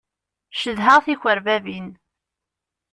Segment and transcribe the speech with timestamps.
[0.61, 1.87] Cedhaɣ tikerbabin.